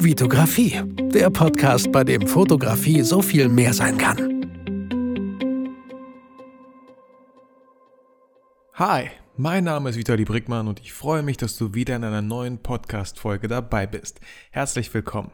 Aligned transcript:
Vitografie, 0.00 0.80
der 1.12 1.28
Podcast, 1.28 1.90
bei 1.90 2.04
dem 2.04 2.24
Fotografie 2.24 3.02
so 3.02 3.20
viel 3.20 3.48
mehr 3.48 3.74
sein 3.74 3.98
kann. 3.98 4.46
Hi, 8.74 9.10
mein 9.36 9.64
Name 9.64 9.90
ist 9.90 9.98
Vitali 9.98 10.24
Brickmann 10.24 10.68
und 10.68 10.78
ich 10.78 10.92
freue 10.92 11.24
mich, 11.24 11.36
dass 11.36 11.56
du 11.56 11.74
wieder 11.74 11.96
in 11.96 12.04
einer 12.04 12.22
neuen 12.22 12.62
Podcast-Folge 12.62 13.48
dabei 13.48 13.88
bist. 13.88 14.20
Herzlich 14.52 14.94
willkommen. 14.94 15.32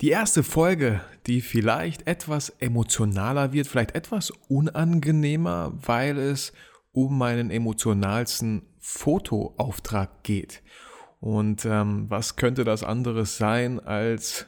Die 0.00 0.10
erste 0.10 0.44
Folge, 0.44 1.00
die 1.26 1.40
vielleicht 1.40 2.06
etwas 2.06 2.50
emotionaler 2.60 3.52
wird, 3.52 3.66
vielleicht 3.66 3.96
etwas 3.96 4.30
unangenehmer, 4.48 5.72
weil 5.84 6.18
es 6.18 6.52
um 6.92 7.18
meinen 7.18 7.50
emotionalsten 7.50 8.62
Fotoauftrag 8.78 10.22
geht. 10.22 10.62
Und 11.24 11.64
ähm, 11.64 12.04
was 12.10 12.36
könnte 12.36 12.64
das 12.64 12.84
anderes 12.84 13.38
sein 13.38 13.80
als 13.80 14.44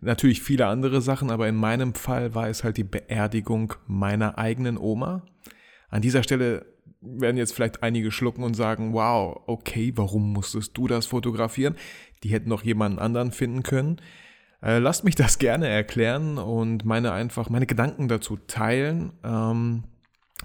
natürlich 0.00 0.42
viele 0.42 0.66
andere 0.66 1.00
Sachen, 1.00 1.30
aber 1.30 1.46
in 1.46 1.54
meinem 1.54 1.94
Fall 1.94 2.34
war 2.34 2.48
es 2.48 2.64
halt 2.64 2.78
die 2.78 2.82
Beerdigung 2.82 3.74
meiner 3.86 4.36
eigenen 4.36 4.76
Oma. 4.76 5.22
An 5.88 6.02
dieser 6.02 6.24
Stelle 6.24 6.66
werden 7.00 7.36
jetzt 7.36 7.54
vielleicht 7.54 7.84
einige 7.84 8.10
schlucken 8.10 8.42
und 8.42 8.54
sagen, 8.54 8.92
wow, 8.92 9.40
okay, 9.46 9.92
warum 9.94 10.32
musstest 10.32 10.76
du 10.76 10.88
das 10.88 11.06
fotografieren? 11.06 11.76
Die 12.24 12.30
hätten 12.30 12.48
noch 12.48 12.64
jemanden 12.64 12.98
anderen 12.98 13.30
finden 13.30 13.62
können. 13.62 14.00
Äh, 14.60 14.78
lasst 14.78 15.04
mich 15.04 15.14
das 15.14 15.38
gerne 15.38 15.68
erklären 15.68 16.38
und 16.38 16.84
meine 16.84 17.12
einfach, 17.12 17.50
meine 17.50 17.66
Gedanken 17.66 18.08
dazu 18.08 18.36
teilen. 18.36 19.12
Ähm, 19.22 19.84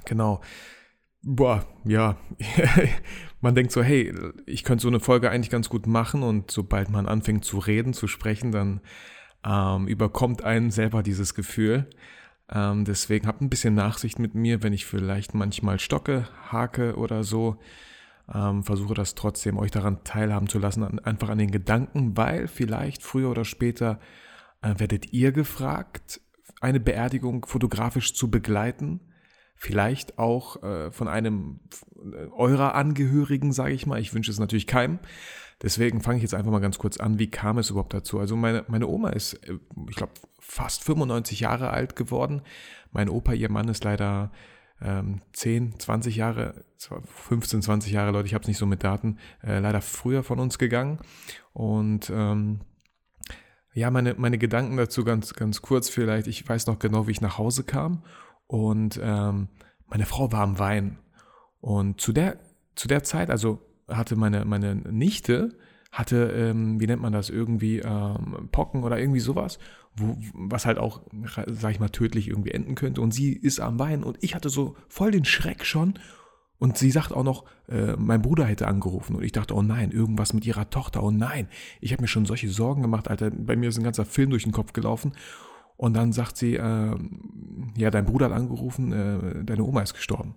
genau. 0.06 0.42
Boah, 1.24 1.68
ja, 1.86 2.18
man 3.42 3.54
denkt 3.54 3.72
so, 3.72 3.84
hey, 3.84 4.12
ich 4.48 4.64
könnte 4.64 4.82
so 4.82 4.88
eine 4.88 5.00
Folge 5.00 5.30
eigentlich 5.30 5.52
ganz 5.52 5.70
gut 5.70 5.86
machen 5.86 6.24
und 6.24 6.50
sobald 6.50 6.90
man 6.90 7.08
anfängt 7.08 7.46
zu 7.46 7.60
reden, 7.60 7.94
zu 7.94 8.08
sprechen, 8.08 8.52
dann 8.52 8.82
ähm, 9.46 9.88
überkommt 9.88 10.44
einen 10.44 10.72
selber 10.72 11.04
dieses 11.04 11.36
Gefühl. 11.36 11.88
Ähm, 12.50 12.86
deswegen 12.86 13.28
habt 13.28 13.40
ein 13.42 13.52
bisschen 13.52 13.76
Nachsicht 13.76 14.18
mit 14.18 14.34
mir, 14.34 14.64
wenn 14.64 14.74
ich 14.74 14.88
vielleicht 14.88 15.36
manchmal 15.36 15.80
stocke, 15.80 16.28
hake 16.52 16.96
oder 16.96 17.24
so. 17.24 17.58
Ähm, 18.34 18.64
versuche 18.64 18.96
das 18.96 19.14
trotzdem, 19.14 19.58
euch 19.60 19.72
daran 19.72 20.04
teilhaben 20.04 20.50
zu 20.50 20.58
lassen, 20.58 20.84
an, 20.84 21.00
einfach 21.00 21.30
an 21.30 21.38
den 21.38 21.52
Gedanken, 21.52 22.18
weil 22.18 22.48
vielleicht 22.48 23.04
früher 23.04 23.30
oder 23.30 23.46
später 23.46 24.00
äh, 24.64 24.74
werdet 24.78 25.14
ihr 25.14 25.32
gefragt, 25.32 26.20
eine 26.62 26.80
Beerdigung 26.80 27.46
fotografisch 27.46 28.16
zu 28.16 28.32
begleiten 28.32 29.02
vielleicht 29.62 30.18
auch 30.18 30.64
äh, 30.64 30.92
von 30.92 31.08
einem 31.08 31.60
eurer 32.36 32.74
Angehörigen, 32.74 33.54
sage 33.54 33.74
ich 33.74 33.86
mal. 33.86 34.00
Ich 34.00 34.12
wünsche 34.12 34.32
es 34.32 34.40
natürlich 34.40 34.66
keinem. 34.66 34.98
Deswegen 35.62 36.02
fange 36.02 36.18
ich 36.18 36.24
jetzt 36.24 36.34
einfach 36.34 36.50
mal 36.50 36.62
ganz 36.62 36.80
kurz 36.80 36.98
an, 36.98 37.20
wie 37.20 37.30
kam 37.30 37.60
es 37.60 37.70
überhaupt 37.70 37.94
dazu? 37.94 38.20
Also 38.20 38.36
meine, 38.36 38.66
meine 38.70 38.88
Oma 38.88 39.10
ist, 39.10 39.34
äh, 39.48 39.60
ich 39.88 39.96
glaube, 39.96 40.14
fast 40.40 40.84
95 40.84 41.42
Jahre 41.42 41.70
alt 41.70 41.96
geworden. 41.96 42.42
Mein 42.92 43.08
Opa, 43.08 43.34
ihr 43.34 43.52
Mann, 43.52 43.68
ist 43.68 43.84
leider 43.84 44.32
ähm, 44.82 45.22
10, 45.34 45.80
20 45.80 46.16
Jahre, 46.16 46.66
15, 47.28 47.62
20 47.62 47.92
Jahre, 47.92 48.10
Leute, 48.10 48.26
ich 48.26 48.34
habe 48.34 48.42
es 48.42 48.48
nicht 48.48 48.58
so 48.58 48.66
mit 48.66 48.84
Daten, 48.84 49.20
äh, 49.44 49.60
leider 49.60 49.82
früher 49.82 50.24
von 50.24 50.40
uns 50.40 50.58
gegangen. 50.58 50.98
Und 51.54 52.10
ähm, 52.10 52.62
ja, 53.76 53.92
meine, 53.92 54.16
meine 54.16 54.40
Gedanken 54.40 54.76
dazu 54.76 55.04
ganz, 55.04 55.36
ganz 55.36 55.62
kurz 55.62 55.88
vielleicht. 55.88 56.26
Ich 56.26 56.50
weiß 56.50 56.66
noch 56.66 56.80
genau, 56.80 57.06
wie 57.06 57.12
ich 57.12 57.22
nach 57.22 57.38
Hause 57.38 57.64
kam 57.64 58.02
und 58.52 59.00
ähm, 59.02 59.48
meine 59.88 60.06
Frau 60.06 60.30
war 60.34 60.42
am 60.42 60.60
Wein. 60.60 61.00
Und 61.62 62.02
zu 62.02 62.12
der, 62.12 62.38
zu 62.76 62.90
der 62.90 63.02
Zeit, 63.02 63.30
also 63.30 63.60
hatte 63.88 64.18
meine, 64.18 64.44
meine 64.44 64.76
Nichte, 64.76 65.58
hatte, 65.90 66.34
ähm, 66.36 66.78
wie 66.78 66.86
nennt 66.86 67.02
man 67.02 67.14
das, 67.14 67.30
irgendwie 67.30 67.80
ähm, 67.80 68.50
Pocken 68.52 68.84
oder 68.84 69.00
irgendwie 69.00 69.22
sowas, 69.22 69.58
wo, 69.96 70.18
was 70.34 70.66
halt 70.66 70.80
auch, 70.80 71.02
sag 71.48 71.72
ich 71.72 71.80
mal, 71.80 71.88
tödlich 71.88 72.28
irgendwie 72.28 72.52
enden 72.52 72.76
könnte. 72.76 73.00
Und 73.00 73.14
sie 73.14 73.32
ist 73.32 73.62
am 73.62 73.80
Wein 73.80 74.04
und 74.04 74.18
ich 74.20 74.36
hatte 74.36 74.50
so 74.50 74.76
voll 74.90 75.12
den 75.12 75.24
Schreck 75.24 75.66
schon. 75.66 75.94
Und 76.60 76.78
sie 76.78 76.92
sagt 76.92 77.14
auch 77.14 77.24
noch, 77.24 77.46
äh, 77.70 77.96
mein 77.96 78.22
Bruder 78.22 78.44
hätte 78.44 78.68
angerufen. 78.68 79.16
Und 79.16 79.24
ich 79.24 79.32
dachte, 79.32 79.56
oh 79.56 79.62
nein, 79.62 79.92
irgendwas 79.92 80.34
mit 80.34 80.46
ihrer 80.46 80.70
Tochter, 80.70 81.04
oh 81.04 81.12
nein. 81.12 81.48
Ich 81.80 81.94
habe 81.94 82.02
mir 82.02 82.10
schon 82.10 82.26
solche 82.26 82.50
Sorgen 82.50 82.82
gemacht, 82.82 83.08
Alter. 83.08 83.32
Bei 83.32 83.56
mir 83.56 83.70
ist 83.70 83.78
ein 83.78 83.84
ganzer 83.86 84.04
Film 84.04 84.30
durch 84.30 84.44
den 84.44 84.52
Kopf 84.52 84.74
gelaufen. 84.74 85.14
Und 85.82 85.96
dann 85.96 86.14
sagt 86.14 86.38
sie, 86.38 86.58
äh, 86.58 86.96
ja, 87.76 87.90
dein 87.90 88.06
Bruder 88.06 88.28
hat 88.28 88.34
angerufen, 88.34 88.92
äh, 88.92 89.44
deine 89.44 89.64
Oma 89.64 89.82
ist 89.82 89.96
gestorben. 89.96 90.36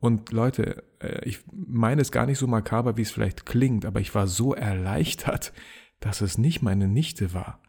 Und 0.00 0.32
Leute, 0.32 0.84
äh, 0.98 1.26
ich 1.26 1.38
meine 1.50 2.02
es 2.02 2.12
gar 2.12 2.26
nicht 2.26 2.36
so 2.36 2.46
makaber, 2.46 2.98
wie 2.98 3.00
es 3.00 3.10
vielleicht 3.10 3.46
klingt, 3.46 3.86
aber 3.86 4.00
ich 4.00 4.14
war 4.14 4.26
so 4.26 4.52
erleichtert, 4.52 5.54
dass 6.00 6.20
es 6.20 6.36
nicht 6.36 6.60
meine 6.60 6.88
Nichte 6.88 7.32
war. 7.32 7.62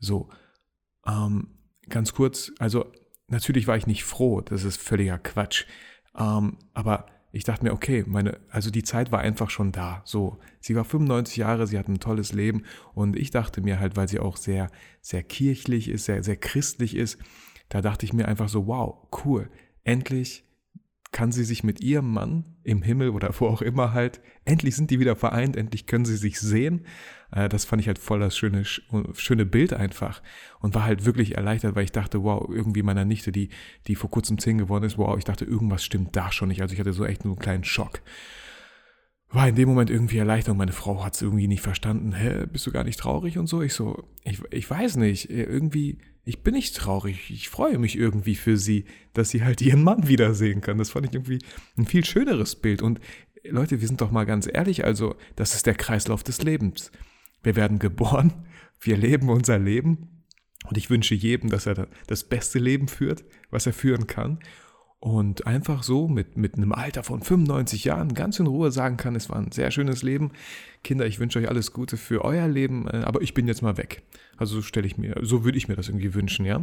So, 0.00 0.30
ähm, 1.06 1.46
ganz 1.88 2.12
kurz, 2.12 2.50
also 2.58 2.90
natürlich 3.28 3.68
war 3.68 3.76
ich 3.76 3.86
nicht 3.86 4.02
froh, 4.02 4.40
das 4.40 4.64
ist 4.64 4.82
völliger 4.82 5.18
Quatsch. 5.18 5.66
Ähm, 6.18 6.58
aber 6.72 7.06
ich 7.34 7.42
dachte 7.42 7.64
mir, 7.64 7.72
okay, 7.72 8.04
meine, 8.06 8.38
also 8.48 8.70
die 8.70 8.84
Zeit 8.84 9.10
war 9.10 9.18
einfach 9.18 9.50
schon 9.50 9.72
da. 9.72 10.02
So, 10.04 10.38
sie 10.60 10.76
war 10.76 10.84
95 10.84 11.36
Jahre, 11.36 11.66
sie 11.66 11.76
hat 11.76 11.88
ein 11.88 11.98
tolles 11.98 12.32
Leben 12.32 12.62
und 12.94 13.16
ich 13.16 13.32
dachte 13.32 13.60
mir 13.60 13.80
halt, 13.80 13.96
weil 13.96 14.08
sie 14.08 14.20
auch 14.20 14.36
sehr, 14.36 14.70
sehr 15.00 15.24
kirchlich 15.24 15.88
ist, 15.88 16.04
sehr, 16.04 16.22
sehr 16.22 16.36
christlich 16.36 16.94
ist, 16.96 17.18
da 17.68 17.80
dachte 17.82 18.06
ich 18.06 18.12
mir 18.12 18.28
einfach 18.28 18.48
so, 18.48 18.68
wow, 18.68 19.08
cool, 19.24 19.50
endlich 19.82 20.44
kann 21.14 21.30
sie 21.30 21.44
sich 21.44 21.62
mit 21.62 21.80
ihrem 21.80 22.12
Mann 22.12 22.44
im 22.64 22.82
Himmel 22.82 23.10
oder 23.10 23.32
wo 23.38 23.46
auch 23.46 23.62
immer 23.62 23.92
halt, 23.92 24.20
endlich 24.44 24.74
sind 24.74 24.90
die 24.90 24.98
wieder 24.98 25.14
vereint, 25.14 25.56
endlich 25.56 25.86
können 25.86 26.04
sie 26.04 26.16
sich 26.16 26.40
sehen. 26.40 26.84
Äh, 27.30 27.48
das 27.48 27.64
fand 27.64 27.80
ich 27.80 27.86
halt 27.86 28.00
voll 28.00 28.18
das 28.18 28.36
schöne, 28.36 28.64
schöne 28.64 29.46
Bild 29.46 29.72
einfach 29.72 30.22
und 30.58 30.74
war 30.74 30.82
halt 30.82 31.04
wirklich 31.04 31.36
erleichtert, 31.36 31.76
weil 31.76 31.84
ich 31.84 31.92
dachte, 31.92 32.24
wow, 32.24 32.44
irgendwie 32.50 32.82
meiner 32.82 33.04
Nichte, 33.04 33.30
die, 33.30 33.50
die 33.86 33.94
vor 33.94 34.10
kurzem 34.10 34.38
zehn 34.38 34.58
geworden 34.58 34.82
ist, 34.82 34.98
wow, 34.98 35.16
ich 35.16 35.22
dachte, 35.22 35.44
irgendwas 35.44 35.84
stimmt 35.84 36.16
da 36.16 36.32
schon 36.32 36.48
nicht. 36.48 36.62
Also 36.62 36.74
ich 36.74 36.80
hatte 36.80 36.92
so 36.92 37.04
echt 37.04 37.24
nur 37.24 37.34
einen 37.34 37.42
kleinen 37.42 37.64
Schock. 37.64 38.00
War 39.34 39.48
in 39.48 39.56
dem 39.56 39.68
Moment 39.68 39.90
irgendwie 39.90 40.18
erleichtert. 40.18 40.56
Meine 40.56 40.70
Frau 40.70 41.04
hat 41.04 41.16
es 41.16 41.22
irgendwie 41.22 41.48
nicht 41.48 41.60
verstanden. 41.60 42.12
Hä, 42.12 42.46
bist 42.46 42.68
du 42.68 42.70
gar 42.70 42.84
nicht 42.84 43.00
traurig 43.00 43.36
und 43.36 43.48
so? 43.48 43.62
Ich 43.62 43.74
so, 43.74 44.04
ich, 44.22 44.40
ich 44.52 44.70
weiß 44.70 44.94
nicht. 44.94 45.28
Irgendwie, 45.28 45.98
ich 46.24 46.44
bin 46.44 46.54
nicht 46.54 46.76
traurig. 46.76 47.32
Ich 47.32 47.48
freue 47.48 47.78
mich 47.78 47.98
irgendwie 47.98 48.36
für 48.36 48.56
sie, 48.56 48.84
dass 49.12 49.30
sie 49.30 49.42
halt 49.42 49.60
ihren 49.60 49.82
Mann 49.82 50.06
wiedersehen 50.06 50.60
kann. 50.60 50.78
Das 50.78 50.90
fand 50.90 51.06
ich 51.06 51.14
irgendwie 51.14 51.40
ein 51.76 51.84
viel 51.84 52.04
schöneres 52.04 52.54
Bild. 52.54 52.80
Und 52.80 53.00
Leute, 53.42 53.80
wir 53.80 53.88
sind 53.88 54.00
doch 54.00 54.12
mal 54.12 54.24
ganz 54.24 54.48
ehrlich, 54.50 54.84
also 54.84 55.16
das 55.34 55.56
ist 55.56 55.66
der 55.66 55.74
Kreislauf 55.74 56.22
des 56.22 56.40
Lebens. 56.42 56.92
Wir 57.42 57.56
werden 57.56 57.80
geboren, 57.80 58.32
wir 58.80 58.96
leben 58.96 59.28
unser 59.30 59.58
Leben 59.58 60.24
und 60.68 60.78
ich 60.78 60.90
wünsche 60.90 61.16
jedem, 61.16 61.50
dass 61.50 61.66
er 61.66 61.88
das 62.06 62.22
beste 62.22 62.60
Leben 62.60 62.86
führt, 62.86 63.24
was 63.50 63.66
er 63.66 63.72
führen 63.72 64.06
kann 64.06 64.38
und 65.04 65.46
einfach 65.46 65.82
so 65.82 66.08
mit, 66.08 66.38
mit 66.38 66.56
einem 66.56 66.72
Alter 66.72 67.02
von 67.02 67.20
95 67.20 67.84
Jahren 67.84 68.14
ganz 68.14 68.40
in 68.40 68.46
Ruhe 68.46 68.72
sagen 68.72 68.96
kann, 68.96 69.14
es 69.14 69.28
war 69.28 69.36
ein 69.36 69.52
sehr 69.52 69.70
schönes 69.70 70.02
Leben. 70.02 70.30
Kinder, 70.82 71.04
ich 71.04 71.20
wünsche 71.20 71.38
euch 71.38 71.46
alles 71.46 71.74
Gute 71.74 71.98
für 71.98 72.24
euer 72.24 72.48
Leben, 72.48 72.88
äh, 72.88 73.02
aber 73.04 73.20
ich 73.20 73.34
bin 73.34 73.46
jetzt 73.46 73.60
mal 73.60 73.76
weg. 73.76 74.02
Also 74.38 74.56
so 74.56 74.62
stelle 74.62 74.86
ich 74.86 74.96
mir, 74.96 75.16
so 75.20 75.44
würde 75.44 75.58
ich 75.58 75.68
mir 75.68 75.76
das 75.76 75.88
irgendwie 75.88 76.14
wünschen, 76.14 76.46
ja. 76.46 76.62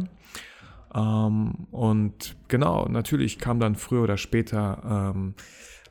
Ähm, 0.92 1.68
und 1.70 2.34
genau, 2.48 2.88
natürlich 2.88 3.38
kam 3.38 3.60
dann 3.60 3.76
früher 3.76 4.02
oder 4.02 4.16
später, 4.16 5.12
ähm, 5.14 5.34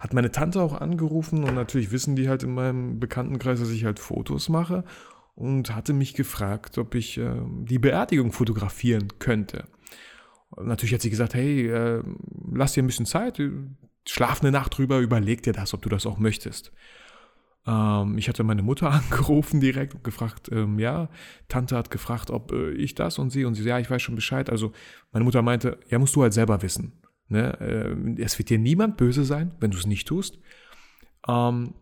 hat 0.02 0.14
meine 0.14 0.32
Tante 0.32 0.62
auch 0.62 0.74
angerufen 0.74 1.46
und 1.46 1.56
natürlich 1.56 1.92
wissen 1.92 2.18
die 2.18 2.28
halt 2.28 2.44
in 2.44 2.54
meinem 2.54 3.00
Bekanntenkreis, 3.00 3.62
dass 3.62 3.70
ich 3.70 3.86
halt 3.86 3.98
Fotos 3.98 4.50
mache 4.50 4.84
und 5.36 5.74
hatte 5.74 5.94
mich 5.94 6.16
gefragt, 6.16 6.78
ob 6.78 6.96
ich 6.96 7.18
äh, 7.18 7.32
die 7.62 7.80
Beerdigung 7.80 8.34
fotografieren 8.34 9.08
könnte. 9.20 9.64
Natürlich 10.58 10.94
hat 10.94 11.02
sie 11.02 11.10
gesagt, 11.10 11.34
hey, 11.34 11.68
äh, 11.68 12.04
lass 12.52 12.74
dir 12.74 12.84
ein 12.84 12.88
bisschen 12.88 13.06
Zeit, 13.06 13.42
schlaf 14.08 14.42
eine 14.42 14.52
Nacht 14.52 14.78
drüber, 14.78 15.00
überleg 15.00 15.44
dir 15.44 15.54
das, 15.54 15.74
ob 15.74 15.82
du 15.82 15.90
das 15.90 16.06
auch 16.06 16.18
möchtest. 16.18 16.72
Ähm, 17.66 18.18
ich 18.18 18.28
hatte 18.28 18.44
meine 18.44 18.64
Mutter 18.64 18.92
angerufen 18.92 19.60
direkt 19.60 19.96
und 19.96 20.04
gefragt, 20.04 20.50
ähm, 20.52 20.80
ja, 20.80 21.10
Tante 21.48 21.78
hat 21.78 21.92
gefragt, 21.92 22.32
ob 22.32 22.52
äh, 22.52 22.72
ich 22.72 22.96
das 22.96 23.20
und 23.20 23.30
sie 23.30 23.46
und 23.46 23.56
sie, 23.56 23.64
ja, 23.64 23.80
ich 23.80 23.90
weiß 23.90 24.02
schon 24.02 24.16
Bescheid. 24.16 24.50
Also 24.50 24.72
meine 25.12 25.26
Mutter 25.26 25.42
meinte, 25.42 25.80
ja, 25.90 26.00
musst 26.00 26.16
du 26.16 26.24
halt 26.24 26.34
selber 26.34 26.62
wissen. 26.62 26.94
Ne? 27.28 27.60
Äh, 27.60 28.22
es 28.22 28.38
wird 28.38 28.50
dir 28.50 28.60
niemand 28.60 28.98
böse 28.98 29.24
sein, 29.24 29.56
wenn 29.60 29.72
du 29.72 29.78
es 29.78 29.86
nicht 29.86 30.08
tust. 30.08 30.40
Ähm, 31.28 31.76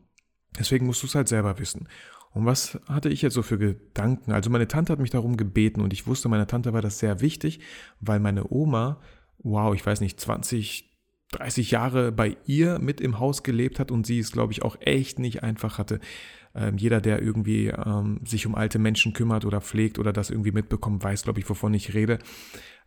deswegen 0.57 0.85
musst 0.85 1.01
du 1.03 1.07
es 1.07 1.15
halt 1.15 1.27
selber 1.27 1.57
wissen. 1.59 1.87
Und 2.31 2.45
was 2.45 2.79
hatte 2.87 3.09
ich 3.09 3.21
jetzt 3.21 3.33
so 3.33 3.41
für 3.41 3.57
Gedanken? 3.57 4.31
Also 4.31 4.49
meine 4.49 4.67
Tante 4.67 4.93
hat 4.93 4.99
mich 4.99 5.09
darum 5.09 5.35
gebeten 5.35 5.81
und 5.81 5.93
ich 5.93 6.05
wusste, 6.05 6.29
meiner 6.29 6.47
Tante 6.47 6.73
war 6.73 6.81
das 6.81 6.99
sehr 6.99 7.21
wichtig, 7.21 7.59
weil 7.99 8.19
meine 8.19 8.51
Oma, 8.51 9.01
wow, 9.39 9.73
ich 9.73 9.85
weiß 9.85 10.01
nicht, 10.01 10.19
20, 10.19 10.89
30 11.31 11.71
Jahre 11.71 12.11
bei 12.11 12.37
ihr 12.45 12.79
mit 12.79 13.01
im 13.01 13.19
Haus 13.19 13.43
gelebt 13.43 13.79
hat 13.79 13.91
und 13.91 14.05
sie 14.05 14.19
es, 14.19 14.31
glaube 14.31 14.53
ich, 14.53 14.63
auch 14.63 14.77
echt 14.81 15.19
nicht 15.19 15.43
einfach 15.43 15.77
hatte. 15.77 15.99
Ähm, 16.55 16.77
jeder, 16.77 17.01
der 17.01 17.21
irgendwie 17.21 17.67
ähm, 17.67 18.21
sich 18.25 18.47
um 18.47 18.55
alte 18.55 18.79
Menschen 18.79 19.13
kümmert 19.13 19.45
oder 19.45 19.61
pflegt 19.61 19.99
oder 19.99 20.11
das 20.11 20.29
irgendwie 20.29 20.51
mitbekommt, 20.51 21.03
weiß, 21.03 21.23
glaube 21.23 21.39
ich, 21.39 21.49
wovon 21.49 21.73
ich 21.73 21.93
rede. 21.93 22.19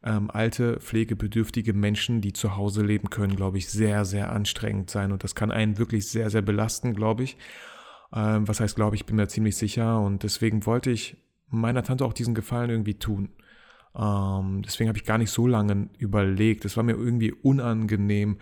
Ähm, 0.04 0.30
alte, 0.32 0.80
pflegebedürftige 0.80 1.72
Menschen, 1.72 2.20
die 2.20 2.32
zu 2.32 2.56
Hause 2.56 2.82
leben 2.82 3.10
können, 3.10 3.36
glaube 3.36 3.58
ich, 3.58 3.68
sehr, 3.68 4.04
sehr 4.04 4.32
anstrengend 4.32 4.90
sein 4.90 5.12
und 5.12 5.22
das 5.22 5.36
kann 5.36 5.52
einen 5.52 5.78
wirklich 5.78 6.08
sehr, 6.08 6.28
sehr 6.28 6.42
belasten, 6.42 6.94
glaube 6.94 7.22
ich. 7.22 7.36
Ähm, 8.14 8.46
was 8.46 8.60
heißt, 8.60 8.76
glaube 8.76 8.96
ich, 8.96 9.06
bin 9.06 9.16
mir 9.16 9.28
ziemlich 9.28 9.56
sicher 9.56 10.00
und 10.00 10.22
deswegen 10.22 10.66
wollte 10.66 10.90
ich 10.90 11.16
meiner 11.48 11.82
Tante 11.82 12.04
auch 12.04 12.12
diesen 12.12 12.34
Gefallen 12.34 12.70
irgendwie 12.70 12.98
tun. 12.98 13.30
Ähm, 13.94 14.62
deswegen 14.64 14.88
habe 14.88 14.98
ich 14.98 15.04
gar 15.04 15.18
nicht 15.18 15.30
so 15.30 15.46
lange 15.46 15.88
überlegt. 15.98 16.64
Es 16.64 16.76
war 16.76 16.84
mir 16.84 16.96
irgendwie 16.96 17.32
unangenehm. 17.32 18.38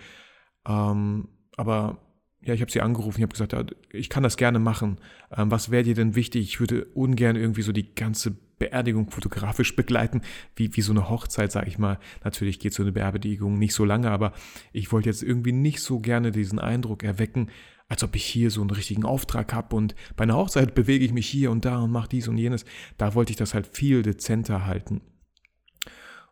Ähm, 0.66 1.28
aber 1.56 1.98
ja, 2.42 2.54
ich 2.54 2.62
habe 2.62 2.70
sie 2.70 2.80
angerufen, 2.80 3.18
ich 3.18 3.22
habe 3.22 3.32
gesagt, 3.32 3.52
ja, 3.52 3.64
ich 3.92 4.08
kann 4.08 4.22
das 4.22 4.36
gerne 4.36 4.58
machen. 4.58 4.98
Ähm, 5.36 5.50
was 5.50 5.70
wäre 5.70 5.82
dir 5.82 5.94
denn 5.94 6.14
wichtig? 6.14 6.42
Ich 6.42 6.60
würde 6.60 6.86
ungern 6.94 7.36
irgendwie 7.36 7.62
so 7.62 7.72
die 7.72 7.94
ganze 7.94 8.30
Beerdigung 8.58 9.10
fotografisch 9.10 9.74
begleiten, 9.76 10.22
wie, 10.54 10.74
wie 10.76 10.80
so 10.82 10.92
eine 10.92 11.08
Hochzeit, 11.08 11.50
sage 11.52 11.68
ich 11.68 11.78
mal. 11.78 11.98
Natürlich 12.24 12.60
geht 12.60 12.74
so 12.74 12.82
eine 12.82 12.92
Beerdigung 12.92 13.58
nicht 13.58 13.74
so 13.74 13.84
lange, 13.84 14.10
aber 14.10 14.32
ich 14.72 14.92
wollte 14.92 15.08
jetzt 15.08 15.22
irgendwie 15.22 15.52
nicht 15.52 15.80
so 15.80 16.00
gerne 16.00 16.30
diesen 16.30 16.58
Eindruck 16.58 17.02
erwecken, 17.02 17.50
als 17.90 18.04
ob 18.04 18.14
ich 18.14 18.24
hier 18.24 18.50
so 18.50 18.60
einen 18.60 18.70
richtigen 18.70 19.04
Auftrag 19.04 19.52
habe 19.52 19.74
und 19.74 19.96
bei 20.16 20.22
einer 20.22 20.36
Hochzeit 20.36 20.74
bewege 20.74 21.04
ich 21.04 21.12
mich 21.12 21.26
hier 21.26 21.50
und 21.50 21.64
da 21.64 21.80
und 21.80 21.90
mache 21.90 22.08
dies 22.08 22.28
und 22.28 22.38
jenes. 22.38 22.64
Da 22.96 23.14
wollte 23.14 23.32
ich 23.32 23.36
das 23.36 23.52
halt 23.52 23.66
viel 23.66 24.02
dezenter 24.02 24.64
halten. 24.64 25.00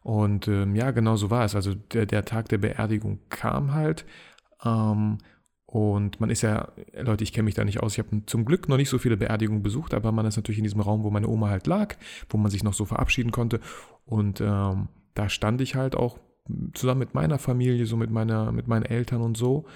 Und 0.02 0.46
ähm, 0.46 0.76
ja, 0.76 0.92
genau 0.92 1.16
so 1.16 1.30
war 1.30 1.44
es. 1.44 1.56
Also 1.56 1.74
der, 1.74 2.06
der 2.06 2.24
Tag 2.24 2.48
der 2.48 2.58
Beerdigung 2.58 3.18
kam 3.28 3.74
halt. 3.74 4.06
Ähm, 4.64 5.18
und 5.66 6.20
man 6.20 6.30
ist 6.30 6.42
ja, 6.42 6.68
Leute, 6.98 7.24
ich 7.24 7.32
kenne 7.32 7.44
mich 7.44 7.56
da 7.56 7.64
nicht 7.64 7.80
aus. 7.80 7.92
Ich 7.92 7.98
habe 7.98 8.24
zum 8.26 8.44
Glück 8.44 8.68
noch 8.68 8.76
nicht 8.76 8.88
so 8.88 8.98
viele 8.98 9.16
Beerdigungen 9.16 9.64
besucht, 9.64 9.94
aber 9.94 10.12
man 10.12 10.26
ist 10.26 10.36
natürlich 10.36 10.58
in 10.58 10.64
diesem 10.64 10.80
Raum, 10.80 11.02
wo 11.02 11.10
meine 11.10 11.28
Oma 11.28 11.48
halt 11.48 11.66
lag, 11.66 11.96
wo 12.30 12.38
man 12.38 12.52
sich 12.52 12.62
noch 12.62 12.72
so 12.72 12.84
verabschieden 12.84 13.32
konnte. 13.32 13.58
Und 14.06 14.40
ähm, 14.40 14.88
da 15.14 15.28
stand 15.28 15.60
ich 15.60 15.74
halt 15.74 15.96
auch 15.96 16.18
zusammen 16.72 17.00
mit 17.00 17.14
meiner 17.14 17.38
Familie, 17.38 17.84
so 17.84 17.96
mit 17.96 18.10
meiner, 18.12 18.52
mit 18.52 18.68
meinen 18.68 18.84
Eltern 18.84 19.20
und 19.20 19.36
so. 19.36 19.66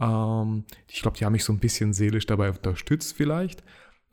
Ähm, 0.00 0.64
ich 0.88 1.02
glaube, 1.02 1.16
die 1.18 1.24
haben 1.24 1.32
mich 1.32 1.44
so 1.44 1.52
ein 1.52 1.58
bisschen 1.58 1.92
seelisch 1.92 2.26
dabei 2.26 2.50
unterstützt 2.50 3.14
vielleicht. 3.16 3.62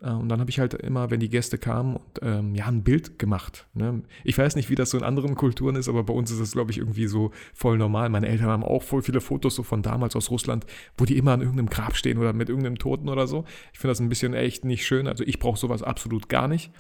Äh, 0.02 0.12
und 0.12 0.30
dann 0.30 0.40
habe 0.40 0.50
ich 0.50 0.60
halt 0.60 0.74
immer, 0.74 1.12
wenn 1.12 1.20
die 1.20 1.30
Gäste 1.30 1.58
kamen, 1.58 2.00
ähm, 2.22 2.56
ja, 2.56 2.68
ein 2.68 2.84
Bild 2.84 3.20
gemacht. 3.20 3.68
Ne? 3.74 4.04
Ich 4.24 4.38
weiß 4.38 4.56
nicht, 4.56 4.70
wie 4.70 4.76
das 4.76 4.92
so 4.92 4.98
in 4.98 5.04
anderen 5.04 5.36
Kulturen 5.36 5.76
ist, 5.76 5.90
aber 5.90 6.04
bei 6.04 6.14
uns 6.14 6.32
ist 6.32 6.42
das, 6.42 6.54
glaube 6.54 6.72
ich, 6.72 6.78
irgendwie 6.78 7.08
so 7.08 7.32
voll 7.54 7.78
normal. 7.78 8.10
Meine 8.10 8.28
Eltern 8.28 8.48
haben 8.48 8.64
auch 8.64 8.84
voll 8.84 9.02
viele 9.02 9.22
Fotos 9.22 9.56
so 9.56 9.64
von 9.64 9.82
damals 9.82 10.16
aus 10.16 10.30
Russland, 10.32 10.66
wo 10.98 11.06
die 11.06 11.18
immer 11.18 11.34
an 11.34 11.42
irgendeinem 11.42 11.70
Grab 11.70 11.96
stehen 11.96 12.18
oder 12.18 12.34
mit 12.34 12.50
irgendeinem 12.50 12.78
Toten 12.78 13.10
oder 13.10 13.28
so. 13.28 13.46
Ich 13.74 13.80
finde 13.80 13.92
das 13.92 14.00
ein 14.00 14.10
bisschen 14.10 14.34
echt 14.34 14.66
nicht 14.66 14.86
schön. 14.86 15.08
Also 15.08 15.24
ich 15.24 15.40
brauche 15.40 15.60
sowas 15.60 15.84
absolut 15.84 16.30
gar 16.30 16.48
nicht. 16.48 16.72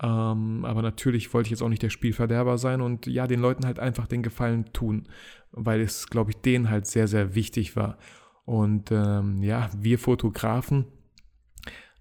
Ähm, 0.00 0.64
aber 0.64 0.82
natürlich 0.82 1.32
wollte 1.34 1.48
ich 1.48 1.50
jetzt 1.50 1.62
auch 1.62 1.68
nicht 1.68 1.82
der 1.82 1.90
Spielverderber 1.90 2.56
sein 2.56 2.80
und 2.80 3.06
ja, 3.06 3.26
den 3.26 3.40
Leuten 3.40 3.66
halt 3.66 3.80
einfach 3.80 4.06
den 4.06 4.22
Gefallen 4.22 4.72
tun, 4.72 5.08
weil 5.50 5.80
es, 5.80 6.08
glaube 6.08 6.30
ich, 6.30 6.36
denen 6.36 6.70
halt 6.70 6.86
sehr, 6.86 7.08
sehr 7.08 7.34
wichtig 7.34 7.74
war. 7.74 7.98
Und 8.48 8.90
ähm, 8.92 9.42
ja, 9.42 9.68
wir 9.76 9.98
Fotografen, 9.98 10.86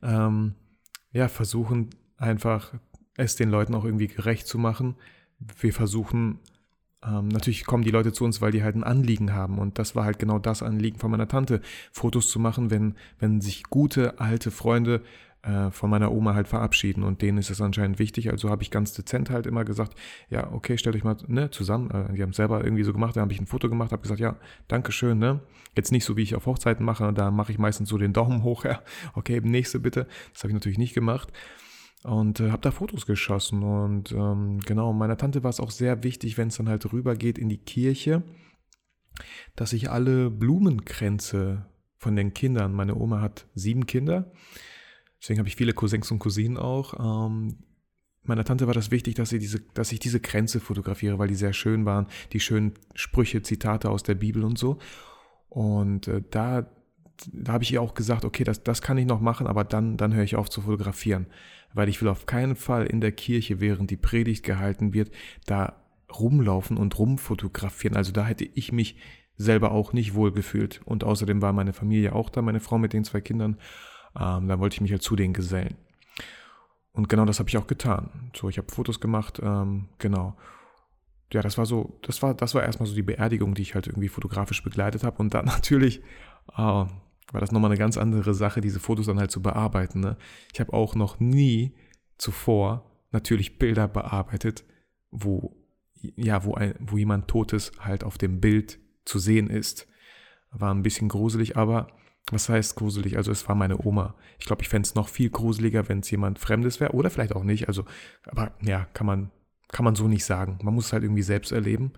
ähm, 0.02 0.56
ja, 1.12 1.28
versuchen 1.28 1.90
einfach 2.16 2.74
es 3.18 3.36
den 3.36 3.50
Leuten 3.50 3.76
auch 3.76 3.84
irgendwie 3.84 4.08
gerecht 4.08 4.48
zu 4.48 4.58
machen. 4.58 4.96
Wir 5.60 5.74
versuchen, 5.74 6.40
ähm, 7.04 7.28
natürlich 7.28 7.66
kommen 7.66 7.84
die 7.84 7.92
Leute 7.92 8.14
zu 8.14 8.24
uns, 8.24 8.40
weil 8.40 8.54
die 8.54 8.64
halt 8.64 8.78
ein 8.78 8.86
Anliegen 8.86 9.34
haben. 9.34 9.60
Und 9.60 9.78
das 9.78 9.94
war 9.94 10.06
halt 10.06 10.20
genau 10.20 10.40
das 10.40 10.64
Anliegen 10.64 11.00
von 11.00 11.12
meiner 11.12 11.28
Tante, 11.28 11.60
Fotos 11.92 12.30
zu 12.30 12.40
machen, 12.40 12.72
wenn, 12.72 12.96
wenn 13.20 13.42
sich 13.42 13.64
gute 13.64 14.22
alte 14.22 14.50
Freunde 14.50 15.02
äh, 15.44 15.72
von 15.72 15.90
meiner 15.90 16.12
Oma 16.12 16.34
halt 16.34 16.48
verabschieden 16.48 17.04
und 17.04 17.22
denen 17.22 17.38
ist 17.38 17.50
es 17.50 17.62
anscheinend 17.62 18.00
wichtig. 18.00 18.30
Also 18.32 18.50
habe 18.50 18.64
ich 18.64 18.72
ganz 18.72 18.94
dezent 18.94 19.30
halt 19.30 19.46
immer 19.46 19.66
gesagt, 19.66 19.98
ja, 20.30 20.52
okay, 20.52 20.78
stellt 20.78 20.96
euch 20.96 21.04
mal 21.04 21.18
ne, 21.28 21.52
zusammen. 21.52 21.92
Äh, 21.92 22.14
die 22.14 22.22
haben 22.22 22.32
es 22.32 22.38
selber 22.38 22.64
irgendwie 22.64 22.84
so 22.84 22.94
gemacht, 22.94 23.16
da 23.16 23.22
habe 23.22 23.32
ich 23.32 23.40
ein 23.40 23.48
Foto 23.48 23.70
gemacht, 23.70 23.92
habe 23.92 24.02
gesagt, 24.02 24.20
ja, 24.20 24.38
danke 24.68 24.92
schön, 24.92 25.20
ne? 25.20 25.42
Jetzt 25.76 25.92
nicht 25.92 26.06
so, 26.06 26.18
wie 26.18 26.24
ich 26.24 26.36
auf 26.36 26.46
Hochzeiten 26.46 26.86
mache, 26.86 27.14
da 27.14 27.32
mache 27.32 27.52
ich 27.52 27.60
meistens 27.60 27.90
so 27.90 27.98
den 27.98 28.14
Daumen 28.14 28.44
hoch, 28.44 28.66
ja, 28.66 28.82
okay, 29.14 29.40
nächste 29.42 29.80
bitte. 29.80 30.08
Das 30.34 30.44
habe 30.44 30.50
ich 30.50 30.56
natürlich 30.56 30.78
nicht 30.78 30.94
gemacht 30.94 31.32
und 32.04 32.40
äh, 32.40 32.52
habe 32.52 32.62
da 32.62 32.72
Fotos 32.72 33.06
geschossen. 33.06 33.64
Und 33.64 34.12
ähm, 34.12 34.60
genau, 34.66 34.94
meiner 34.94 35.18
Tante 35.18 35.44
war 35.44 35.50
es 35.50 35.60
auch 35.60 35.72
sehr 35.72 36.04
wichtig, 36.04 36.38
wenn 36.38 36.48
es 36.48 36.58
dann 36.58 36.70
halt 36.70 36.92
rübergeht 36.92 37.38
in 37.38 37.50
die 37.50 37.58
Kirche, 37.58 38.24
dass 39.56 39.74
ich 39.74 39.90
alle 39.90 40.30
Blumenkränze 40.30 41.66
von 41.98 42.16
den 42.16 42.34
Kindern, 42.34 42.74
meine 42.74 42.96
Oma 42.96 43.22
hat 43.22 43.48
sieben 43.56 43.88
Kinder, 43.88 44.32
Deswegen 45.22 45.40
habe 45.40 45.50
ich 45.50 45.56
viele 45.56 45.74
Cousins 45.74 46.12
und 46.12 46.20
Cousinen 46.20 46.58
auch. 46.58 46.94
Ähm, 47.28 47.58
meiner 48.24 48.44
Tante 48.44 48.68
war 48.68 48.74
das 48.74 48.92
wichtig, 48.92 49.16
dass, 49.16 49.30
sie 49.30 49.40
diese, 49.40 49.60
dass 49.74 49.92
ich 49.92 50.00
diese 50.00 50.20
Grenze 50.20 50.60
fotografiere, 50.60 51.18
weil 51.18 51.28
die 51.28 51.36
sehr 51.36 51.54
schön 51.54 51.86
waren. 51.86 52.08
Die 52.34 52.40
schönen 52.40 52.74
Sprüche, 52.94 53.42
Zitate 53.42 53.90
aus 53.90 54.04
der 54.04 54.16
Bibel 54.16 54.44
und 54.44 54.58
so. 54.58 54.78
Und 55.50 56.08
äh, 56.08 56.22
da, 56.30 56.70
da 57.32 57.54
habe 57.54 57.64
ich 57.64 57.72
ihr 57.72 57.82
auch 57.82 57.94
gesagt, 57.94 58.26
okay, 58.26 58.44
das, 58.44 58.64
das 58.64 58.82
kann 58.82 58.98
ich 58.98 59.06
noch 59.06 59.22
machen, 59.22 59.48
aber 59.48 59.64
dann, 59.64 59.98
dann 59.98 60.14
höre 60.14 60.24
ich 60.24 60.36
auf 60.36 60.50
zu 60.50 60.62
fotografieren. 60.62 61.28
Weil 61.74 61.90
ich 61.90 62.02
will 62.02 62.10
auf 62.10 62.26
keinen 62.26 62.56
Fall 62.56 62.86
in 62.86 63.02
der 63.02 63.12
Kirche, 63.12 63.60
während 63.60 63.92
die 63.92 63.98
Predigt 63.98 64.44
gehalten 64.44 64.94
wird, 64.94 65.12
da 65.46 65.82
rumlaufen 66.14 66.78
und 66.78 66.98
rumfotografieren. 66.98 67.98
Also 67.98 68.12
da 68.12 68.26
hätte 68.26 68.46
ich 68.46 68.72
mich 68.72 68.98
selber 69.36 69.72
auch 69.72 69.94
nicht 69.94 70.16
wohl 70.16 70.32
gefühlt. 70.32 70.82
Und 70.86 71.04
außerdem 71.04 71.42
war 71.42 71.54
meine 71.54 71.74
Familie 71.74 72.14
auch 72.14 72.30
da, 72.30 72.42
meine 72.42 72.60
Frau 72.60 72.78
mit 72.78 72.94
den 72.94 73.04
zwei 73.04 73.22
Kindern. 73.22 73.58
Ähm, 74.20 74.48
da 74.48 74.60
wollte 74.60 74.76
ich 74.76 74.82
mich 74.82 74.92
halt 74.92 75.04
zu 75.04 75.16
denen 75.16 75.34
gesellen. 75.34 75.76
Und 76.92 77.10
genau 77.10 77.26
das 77.26 77.40
habe 77.40 77.50
ich 77.50 77.58
auch 77.58 77.68
getan. 77.68 78.32
So, 78.36 78.50
ich 78.50 78.58
habe 78.58 78.72
Fotos 78.72 79.00
gemacht, 79.00 79.40
ähm, 79.44 79.90
genau. 80.00 80.36
Ja, 81.32 81.42
das 81.42 81.58
war 81.58 81.66
so, 81.66 82.00
das 82.02 82.24
war, 82.24 82.34
das 82.34 82.56
war 82.56 82.64
erstmal 82.64 82.88
so 82.88 82.96
die 82.96 83.04
Beerdigung, 83.04 83.54
die 83.54 83.62
ich 83.62 83.76
halt 83.76 83.88
irgendwie 83.88 84.08
fotografisch 84.08 84.64
begleitet 84.64 85.04
habe. 85.04 85.18
Und 85.18 85.34
dann 85.34 85.46
natürlich 85.46 86.00
äh, 86.54 86.58
war 86.58 87.42
das 87.42 87.52
nochmal 87.52 87.72
eine 87.72 87.78
ganz 87.78 87.98
andere 87.98 88.34
Sache, 88.34 88.62
diese 88.62 88.80
Fotos 88.80 89.06
dann 89.06 89.20
halt 89.20 89.32
zu 89.32 89.42
bearbeiten. 89.42 90.00
Ne? 90.00 90.18
Ich 90.54 90.60
habe 90.60 90.74
auch 90.74 90.96
noch 90.96 91.20
nie 91.20 91.76
zuvor 92.18 92.90
natürlich 93.12 93.60
Bilder 93.60 93.88
bearbeitet, 93.88 94.64
wo, 95.12 95.56
ja, 95.94 96.44
wo, 96.46 96.56
ein, 96.56 96.74
wo 96.80 96.98
jemand 96.98 97.28
Totes 97.28 97.72
halt 97.80 98.04
auf 98.04 98.18
dem 98.18 98.40
Bild 98.40 98.80
zu 99.06 99.20
sehen 99.20 99.50
ist. 99.50 99.88
War 100.52 100.74
ein 100.74 100.84
bisschen 100.84 101.10
gruselig, 101.10 101.58
aber 101.58 101.88
was 102.32 102.50
heißt 102.50 102.76
gruselig? 102.76 103.18
Also 103.18 103.32
es 103.32 103.48
war 103.48 103.56
meine 103.56 103.84
Oma. 103.86 104.16
Ich 104.38 104.46
glaube, 104.46 104.62
ich 104.62 104.70
fände 104.70 104.88
es 104.88 104.96
noch 104.96 105.08
viel 105.08 105.30
gruseliger, 105.30 105.88
wenn 105.88 106.00
es 106.00 106.12
jemand 106.12 106.40
Fremdes 106.40 106.80
wäre. 106.80 106.94
Oder 106.94 107.10
vielleicht 107.10 107.36
auch 107.36 107.44
nicht. 107.44 107.68
Also, 107.68 107.86
aber 108.26 108.52
ja, 108.62 108.86
kann 108.94 109.08
man, 109.08 109.32
kann 109.70 109.86
man 109.86 109.96
so 109.96 110.08
nicht 110.08 110.26
sagen. 110.26 110.60
Man 110.62 110.74
muss 110.74 110.88
es 110.88 110.94
halt 110.94 111.04
irgendwie 111.04 111.22
selbst 111.22 111.52
erleben. 111.52 111.94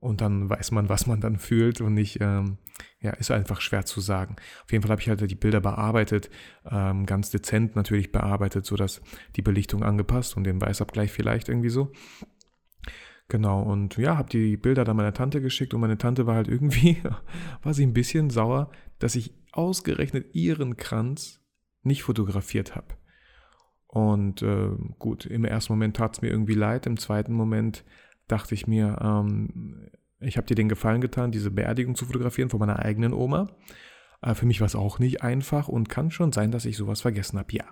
Und 0.00 0.20
dann 0.20 0.50
weiß 0.50 0.72
man, 0.72 0.88
was 0.88 1.06
man 1.06 1.20
dann 1.20 1.38
fühlt. 1.38 1.80
Und 1.80 1.94
nicht, 1.94 2.20
ähm, 2.20 2.58
ja, 3.00 3.12
ist 3.12 3.30
einfach 3.30 3.60
schwer 3.60 3.84
zu 3.84 4.00
sagen. 4.00 4.34
Auf 4.64 4.72
jeden 4.72 4.82
Fall 4.82 4.90
habe 4.90 5.00
ich 5.00 5.08
halt 5.08 5.30
die 5.30 5.34
Bilder 5.36 5.60
bearbeitet, 5.60 6.28
ähm, 6.68 7.06
ganz 7.06 7.30
dezent 7.30 7.76
natürlich 7.76 8.10
bearbeitet, 8.10 8.66
sodass 8.66 9.00
die 9.36 9.42
Belichtung 9.42 9.84
angepasst 9.84 10.36
und 10.36 10.42
den 10.44 10.60
Weißabgleich 10.60 11.12
vielleicht 11.12 11.48
irgendwie 11.48 11.68
so. 11.68 11.92
Genau, 13.28 13.62
und 13.62 13.96
ja, 13.96 14.18
habe 14.18 14.28
die 14.28 14.56
Bilder 14.56 14.84
dann 14.84 14.96
meiner 14.96 15.14
Tante 15.14 15.40
geschickt 15.40 15.72
und 15.72 15.80
meine 15.80 15.98
Tante 15.98 16.26
war 16.26 16.34
halt 16.34 16.48
irgendwie, 16.48 16.98
war 17.62 17.72
sie 17.72 17.86
ein 17.86 17.94
bisschen 17.94 18.28
sauer, 18.28 18.70
dass 18.98 19.14
ich 19.14 19.32
ausgerechnet 19.52 20.34
ihren 20.34 20.76
Kranz 20.76 21.40
nicht 21.82 22.02
fotografiert 22.02 22.74
habe. 22.74 22.94
Und 23.86 24.42
äh, 24.42 24.70
gut, 24.98 25.26
im 25.26 25.44
ersten 25.44 25.74
Moment 25.74 25.96
tat 25.96 26.14
es 26.14 26.22
mir 26.22 26.30
irgendwie 26.30 26.54
leid, 26.54 26.86
im 26.86 26.98
zweiten 26.98 27.34
Moment 27.34 27.84
dachte 28.26 28.54
ich 28.54 28.66
mir, 28.66 28.98
ähm, 29.02 29.90
ich 30.20 30.36
habe 30.36 30.46
dir 30.46 30.54
den 30.54 30.68
Gefallen 30.68 31.00
getan, 31.00 31.32
diese 31.32 31.50
Beerdigung 31.50 31.94
zu 31.94 32.06
fotografieren 32.06 32.48
von 32.48 32.60
meiner 32.60 32.78
eigenen 32.78 33.12
Oma. 33.12 33.50
Äh, 34.22 34.34
für 34.34 34.46
mich 34.46 34.60
war 34.60 34.66
es 34.66 34.74
auch 34.74 34.98
nicht 34.98 35.22
einfach 35.22 35.68
und 35.68 35.88
kann 35.88 36.10
schon 36.10 36.32
sein, 36.32 36.50
dass 36.50 36.64
ich 36.64 36.76
sowas 36.76 37.02
vergessen 37.02 37.38
habe. 37.38 37.52
Ja. 37.52 37.64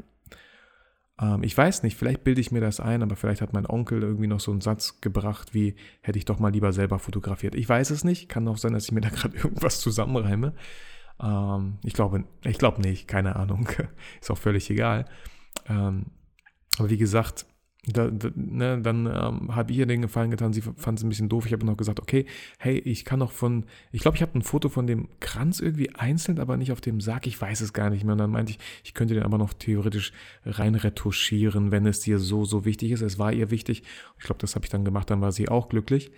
Ähm, 1.20 1.42
ich 1.42 1.56
weiß 1.56 1.82
nicht, 1.82 1.96
vielleicht 1.96 2.24
bilde 2.24 2.40
ich 2.40 2.52
mir 2.52 2.60
das 2.60 2.80
ein, 2.80 3.02
aber 3.02 3.16
vielleicht 3.16 3.40
hat 3.40 3.52
mein 3.52 3.66
Onkel 3.66 4.02
irgendwie 4.02 4.26
noch 4.26 4.40
so 4.40 4.50
einen 4.50 4.60
Satz 4.60 5.00
gebracht, 5.00 5.54
wie 5.54 5.76
hätte 6.02 6.18
ich 6.18 6.24
doch 6.24 6.38
mal 6.38 6.52
lieber 6.52 6.72
selber 6.72 6.98
fotografiert. 6.98 7.54
Ich 7.54 7.68
weiß 7.68 7.90
es 7.90 8.04
nicht, 8.04 8.28
kann 8.28 8.48
auch 8.48 8.58
sein, 8.58 8.72
dass 8.72 8.84
ich 8.84 8.92
mir 8.92 9.00
da 9.00 9.08
gerade 9.10 9.36
irgendwas 9.36 9.80
zusammenreime. 9.80 10.54
Ähm, 11.22 11.78
ich 11.84 11.94
glaube, 11.94 12.24
ich 12.44 12.58
glaube 12.58 12.80
nicht, 12.80 13.08
keine 13.08 13.36
Ahnung. 13.36 13.68
Ist 14.20 14.30
auch 14.30 14.38
völlig 14.38 14.70
egal. 14.70 15.06
Ähm, 15.68 16.06
aber 16.78 16.90
wie 16.90 16.98
gesagt, 16.98 17.46
da, 17.86 18.08
da, 18.08 18.30
ne, 18.34 18.80
dann 18.82 19.06
ähm, 19.06 19.54
habe 19.54 19.72
ich 19.72 19.78
ihr 19.78 19.86
den 19.86 20.02
Gefallen 20.02 20.30
getan, 20.30 20.52
sie 20.52 20.60
fand 20.60 20.98
es 20.98 21.04
ein 21.04 21.08
bisschen 21.08 21.30
doof. 21.30 21.46
Ich 21.46 21.52
habe 21.52 21.64
noch 21.64 21.76
gesagt, 21.76 21.98
okay, 21.98 22.26
hey, 22.58 22.78
ich 22.78 23.04
kann 23.04 23.18
noch 23.18 23.32
von, 23.32 23.64
ich 23.90 24.02
glaube, 24.02 24.16
ich 24.16 24.22
habe 24.22 24.38
ein 24.38 24.42
Foto 24.42 24.68
von 24.68 24.86
dem 24.86 25.08
Kranz 25.20 25.60
irgendwie 25.60 25.94
einzeln, 25.94 26.38
aber 26.38 26.56
nicht 26.56 26.72
auf 26.72 26.82
dem 26.82 27.00
Sarg, 27.00 27.26
ich 27.26 27.40
weiß 27.40 27.62
es 27.62 27.72
gar 27.72 27.88
nicht 27.88 28.04
mehr. 28.04 28.12
Und 28.12 28.18
dann 28.18 28.30
meinte 28.30 28.52
ich, 28.52 28.58
ich 28.84 28.94
könnte 28.94 29.14
den 29.14 29.22
aber 29.22 29.38
noch 29.38 29.54
theoretisch 29.54 30.12
rein 30.44 30.74
retuschieren, 30.74 31.70
wenn 31.70 31.86
es 31.86 32.00
dir 32.00 32.18
so, 32.18 32.44
so 32.44 32.64
wichtig 32.64 32.90
ist. 32.90 33.00
Es 33.00 33.18
war 33.18 33.32
ihr 33.32 33.50
wichtig. 33.50 33.82
Ich 34.18 34.24
glaube, 34.24 34.40
das 34.40 34.54
habe 34.54 34.66
ich 34.66 34.70
dann 34.70 34.84
gemacht, 34.84 35.08
dann 35.08 35.22
war 35.22 35.32
sie 35.32 35.48
auch 35.48 35.68
glücklich. 35.70 36.10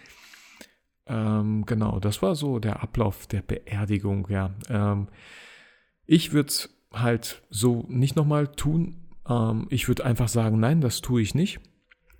Ähm, 1.06 1.64
genau, 1.66 1.98
das 2.00 2.22
war 2.22 2.34
so 2.34 2.58
der 2.58 2.82
Ablauf 2.82 3.26
der 3.26 3.42
Beerdigung, 3.42 4.28
ja. 4.30 4.54
Ähm, 4.68 5.08
ich 6.06 6.32
würde 6.32 6.48
es 6.48 6.70
halt 6.92 7.42
so 7.50 7.84
nicht 7.88 8.16
nochmal 8.16 8.48
tun. 8.48 8.96
Ähm, 9.28 9.66
ich 9.70 9.88
würde 9.88 10.04
einfach 10.04 10.28
sagen, 10.28 10.60
nein, 10.60 10.80
das 10.80 11.00
tue 11.00 11.22
ich 11.22 11.34
nicht. 11.34 11.60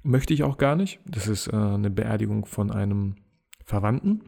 Möchte 0.02 0.34
ich 0.34 0.42
auch 0.42 0.58
gar 0.58 0.76
nicht. 0.76 1.00
Das 1.06 1.28
ist 1.28 1.46
äh, 1.48 1.56
eine 1.56 1.90
Beerdigung 1.90 2.46
von 2.46 2.70
einem 2.70 3.16
Verwandten. 3.64 4.22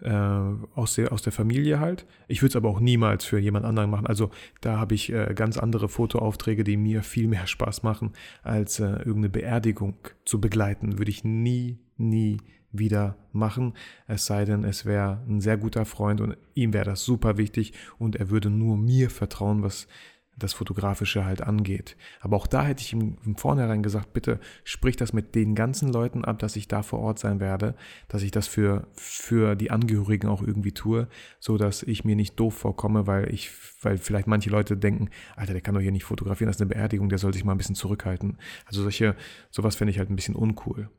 äh, 0.00 0.10
aus, 0.10 0.94
der, 0.94 1.12
aus 1.12 1.22
der 1.22 1.32
Familie 1.32 1.80
halt. 1.80 2.06
Ich 2.28 2.42
würde 2.42 2.50
es 2.50 2.56
aber 2.56 2.68
auch 2.68 2.80
niemals 2.80 3.24
für 3.24 3.38
jemand 3.38 3.64
anderen 3.64 3.90
machen. 3.90 4.06
Also 4.06 4.30
da 4.60 4.78
habe 4.78 4.94
ich 4.94 5.12
äh, 5.12 5.32
ganz 5.34 5.56
andere 5.58 5.88
Fotoaufträge, 5.88 6.64
die 6.64 6.76
mir 6.76 7.02
viel 7.02 7.28
mehr 7.28 7.46
Spaß 7.46 7.82
machen, 7.82 8.12
als 8.42 8.78
äh, 8.78 8.84
irgendeine 8.84 9.30
Beerdigung 9.30 9.96
zu 10.24 10.40
begleiten. 10.40 10.98
Würde 10.98 11.10
ich 11.10 11.24
nie, 11.24 11.78
nie 11.96 12.38
wieder 12.72 13.16
machen. 13.32 13.74
Es 14.06 14.26
sei 14.26 14.44
denn, 14.44 14.64
es 14.64 14.84
wäre 14.84 15.22
ein 15.28 15.40
sehr 15.40 15.56
guter 15.56 15.84
Freund 15.84 16.20
und 16.20 16.36
ihm 16.54 16.72
wäre 16.72 16.84
das 16.84 17.04
super 17.04 17.36
wichtig 17.36 17.72
und 17.98 18.16
er 18.16 18.30
würde 18.30 18.50
nur 18.50 18.76
mir 18.76 19.10
vertrauen, 19.10 19.62
was 19.62 19.86
das 20.38 20.52
Fotografische 20.52 21.24
halt 21.24 21.40
angeht. 21.40 21.96
Aber 22.20 22.36
auch 22.36 22.46
da 22.46 22.64
hätte 22.64 22.82
ich 22.82 22.92
ihm 22.92 23.16
im 23.24 23.36
Vornherein 23.36 23.82
gesagt, 23.82 24.12
bitte 24.12 24.38
sprich 24.64 24.96
das 24.96 25.12
mit 25.12 25.34
den 25.34 25.54
ganzen 25.54 25.90
Leuten 25.90 26.24
ab, 26.24 26.38
dass 26.38 26.56
ich 26.56 26.68
da 26.68 26.82
vor 26.82 27.00
Ort 27.00 27.18
sein 27.18 27.40
werde, 27.40 27.74
dass 28.08 28.22
ich 28.22 28.30
das 28.30 28.46
für, 28.46 28.86
für 28.92 29.56
die 29.56 29.70
Angehörigen 29.70 30.28
auch 30.28 30.42
irgendwie 30.42 30.72
tue, 30.72 31.08
so 31.40 31.56
dass 31.56 31.82
ich 31.82 32.04
mir 32.04 32.16
nicht 32.16 32.38
doof 32.38 32.54
vorkomme, 32.54 33.06
weil 33.06 33.32
ich, 33.32 33.50
weil 33.80 33.96
vielleicht 33.96 34.26
manche 34.26 34.50
Leute 34.50 34.76
denken, 34.76 35.08
Alter, 35.36 35.54
der 35.54 35.62
kann 35.62 35.74
doch 35.74 35.80
hier 35.80 35.92
nicht 35.92 36.04
fotografieren, 36.04 36.48
das 36.48 36.56
ist 36.56 36.62
eine 36.62 36.68
Beerdigung, 36.68 37.08
der 37.08 37.18
soll 37.18 37.32
sich 37.32 37.44
mal 37.44 37.52
ein 37.52 37.58
bisschen 37.58 37.74
zurückhalten. 37.74 38.36
Also 38.66 38.82
solche, 38.82 39.16
sowas 39.50 39.76
fände 39.76 39.90
ich 39.90 39.98
halt 39.98 40.10
ein 40.10 40.16
bisschen 40.16 40.36
uncool. 40.36 40.90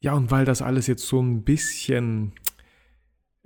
Ja, 0.00 0.12
und 0.12 0.30
weil 0.30 0.44
das 0.44 0.62
alles 0.62 0.86
jetzt 0.86 1.06
so 1.06 1.20
ein 1.20 1.42
bisschen, 1.42 2.32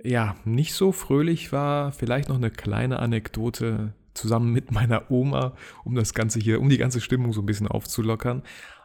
ja, 0.03 0.35
nicht 0.45 0.73
so 0.73 0.91
fröhlich 0.91 1.51
war, 1.51 1.91
vielleicht 1.91 2.29
noch 2.29 2.35
eine 2.35 2.51
kleine 2.51 2.99
Anekdote 2.99 3.93
zusammen 4.13 4.51
mit 4.51 4.71
meiner 4.71 5.09
Oma, 5.09 5.55
um 5.83 5.95
das 5.95 6.13
Ganze 6.13 6.39
hier, 6.39 6.61
um 6.61 6.69
die 6.69 6.77
ganze 6.77 7.01
Stimmung 7.01 7.33
so 7.33 7.41
ein 7.41 7.47
bisschen 7.47 7.67
aufzulockern. 7.67 8.43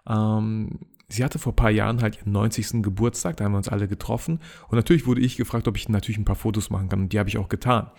Ähm, 0.09 0.81
sie 1.09 1.25
hatte 1.25 1.39
vor 1.39 1.53
ein 1.53 1.57
paar 1.57 1.71
Jahren 1.71 2.01
halt 2.01 2.17
ihren 2.19 2.33
90. 2.33 2.83
Geburtstag, 2.83 3.37
da 3.37 3.45
haben 3.45 3.53
wir 3.53 3.59
uns 3.59 3.69
alle 3.69 3.89
getroffen. 3.89 4.41
Und 4.69 4.77
natürlich 4.77 5.07
wurde 5.07 5.21
ich 5.21 5.37
gefragt, 5.37 5.69
ob 5.69 5.77
ich 5.77 5.89
natürlich 5.89 6.19
ein 6.19 6.25
paar 6.25 6.37
Fotos 6.37 6.71
machen 6.71 6.89
kann. 6.89 7.01
Und 7.01 7.13
die 7.13 7.19
habe 7.19 7.29
ich 7.29 7.37
auch 7.37 7.49
getan, 7.49 7.91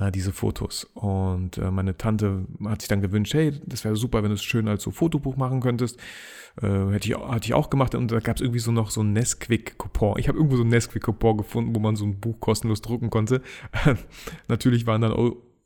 äh, 0.00 0.12
diese 0.12 0.32
Fotos. 0.32 0.84
Und 0.94 1.58
äh, 1.58 1.70
meine 1.70 1.96
Tante 1.96 2.46
hat 2.64 2.82
sich 2.82 2.88
dann 2.88 3.00
gewünscht, 3.00 3.34
hey, 3.34 3.52
das 3.66 3.84
wäre 3.84 3.96
super, 3.96 4.22
wenn 4.22 4.30
du 4.30 4.34
es 4.34 4.44
schön 4.44 4.68
als 4.68 4.82
so 4.82 4.90
Fotobuch 4.90 5.36
machen 5.36 5.60
könntest. 5.60 5.98
Äh, 6.60 6.90
hätte, 6.90 7.08
ich, 7.08 7.16
hatte 7.16 7.46
ich 7.46 7.54
auch 7.54 7.70
gemacht. 7.70 7.94
Und 7.94 8.10
da 8.10 8.20
gab 8.20 8.36
es 8.36 8.42
irgendwie 8.42 8.60
so 8.60 8.72
noch 8.72 8.90
so 8.90 9.02
ein 9.02 9.12
Nesquik-Coupon. 9.12 10.18
Ich 10.18 10.28
habe 10.28 10.38
irgendwo 10.38 10.56
so 10.56 10.64
ein 10.64 10.68
Nesquik-Coupon 10.68 11.38
gefunden, 11.38 11.74
wo 11.74 11.80
man 11.80 11.96
so 11.96 12.04
ein 12.04 12.20
Buch 12.20 12.40
kostenlos 12.40 12.82
drucken 12.82 13.10
konnte. 13.10 13.42
natürlich 14.48 14.86
waren 14.86 15.02
dann 15.02 15.12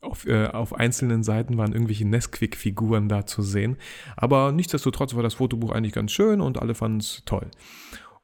auf, 0.01 0.25
äh, 0.27 0.47
auf 0.47 0.73
einzelnen 0.73 1.23
Seiten 1.23 1.57
waren 1.57 1.73
irgendwelche 1.73 2.07
Nesquik-Figuren 2.07 3.09
da 3.09 3.25
zu 3.25 3.41
sehen. 3.41 3.77
Aber 4.17 4.51
nichtsdestotrotz 4.51 5.15
war 5.15 5.23
das 5.23 5.35
Fotobuch 5.35 5.71
eigentlich 5.71 5.93
ganz 5.93 6.11
schön 6.11 6.41
und 6.41 6.61
alle 6.61 6.75
fanden 6.75 6.99
es 6.99 7.23
toll. 7.25 7.49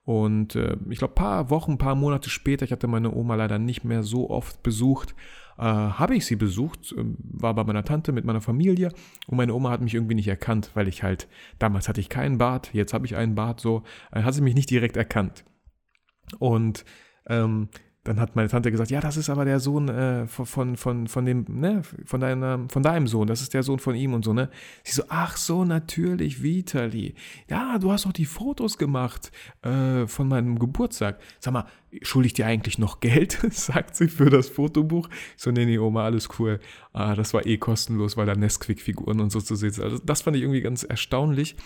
Und 0.04 0.56
äh, 0.56 0.75
ich 0.89 0.98
glaube, 0.98 1.13
paar 1.13 1.51
Wochen, 1.51 1.78
paar 1.78 1.94
Monate 1.94 2.32
später, 2.32 2.66
ich 2.66 2.72
hatte 2.72 2.88
meine 2.88 3.13
Oma 3.13 3.36
leider 3.36 3.60
nicht 3.60 3.84
mehr 3.84 4.01
so 4.01 4.30
oft 4.32 4.63
besucht, 4.63 5.13
äh, 5.60 5.62
habe 5.62 6.16
ich 6.16 6.25
sie 6.25 6.38
besucht, 6.38 6.94
äh, 6.94 7.04
war 7.18 7.54
bei 7.54 7.63
meiner 7.66 7.84
Tante 7.84 8.13
mit 8.13 8.24
meiner 8.24 8.42
Familie 8.42 8.94
und 9.28 9.38
meine 9.38 9.54
Oma 9.54 9.72
hat 9.72 9.82
mich 9.82 9.94
irgendwie 9.94 10.16
nicht 10.16 10.28
erkannt, 10.28 10.72
weil 10.74 10.88
ich 10.88 11.04
halt, 11.04 11.28
damals 11.60 11.89
hatte 11.89 12.00
ich 12.00 12.08
keinen 12.08 12.38
Bart, 12.38 12.74
jetzt 12.74 12.94
habe 12.94 13.06
ich 13.06 13.18
einen 13.18 13.36
Bart, 13.36 13.60
so, 13.60 13.84
äh, 14.12 14.24
hat 14.24 14.34
sie 14.34 14.42
mich 14.42 14.56
nicht 14.56 14.70
direkt 14.70 14.96
erkannt. 14.96 15.44
Und 16.39 16.86
ähm, 17.28 17.68
dann 18.06 18.20
hat 18.20 18.36
meine 18.36 18.48
Tante 18.48 18.72
gesagt, 18.72 18.91
ja, 18.91 19.01
das 19.01 19.18
ist 19.18 19.29
aber 19.29 19.44
der 19.44 19.60
Sohn 19.60 19.89
äh, 19.89 20.25
von, 20.27 20.77
von, 20.77 21.08
von 21.08 21.25
dem, 21.25 21.46
ne, 21.50 21.82
von 22.06 22.22
deinem, 22.22 22.70
von 22.70 22.82
deinem 22.82 23.08
Sohn, 23.08 23.27
das 23.27 23.41
ist 23.41 23.53
der 23.53 23.62
Sohn 23.62 23.79
von 23.79 23.94
ihm 23.94 24.13
und 24.13 24.24
so, 24.24 24.32
ne? 24.32 24.50
Sie 24.84 24.94
so, 24.94 25.03
ach 25.10 25.36
so, 25.36 25.65
natürlich, 25.65 26.41
Vitali. 26.41 27.13
Ja, 27.50 27.77
du 27.77 27.91
hast 27.91 28.06
doch 28.06 28.13
die 28.13 28.25
Fotos 28.25 28.77
gemacht 28.77 29.32
äh, 29.63 30.08
von 30.08 30.29
meinem 30.29 30.60
Geburtstag. 30.60 31.20
Sag 31.39 31.53
mal, 31.53 31.65
schulde 32.01 32.27
ich 32.27 32.34
dir 32.34 32.46
eigentlich 32.46 32.77
noch 32.77 33.01
Geld, 33.01 33.38
sagt 33.51 33.98
sie 33.98 34.08
für 34.08 34.29
das 34.29 34.48
Fotobuch. 34.48 35.10
Ich 35.36 35.44
so, 35.44 35.51
nee, 35.51 35.65
nee, 35.65 35.77
Oma, 35.77 36.06
alles 36.06 36.29
cool. 36.39 36.62
Ah, 36.94 37.15
das 37.15 37.34
war 37.34 37.46
eh 37.46 37.58
kostenlos, 37.58 38.15
weil 38.15 38.25
da 38.25 38.34
Nesquik-Figuren 38.34 39.20
und 39.20 39.29
so 39.32 39.41
zu 39.41 39.56
sehen 39.56 39.72
sind. 39.72 39.84
Also 39.84 40.00
das 40.00 40.22
fand 40.22 40.38
ich 40.38 40.44
irgendwie 40.44 40.62
ganz 40.62 40.84
erstaunlich 40.84 41.58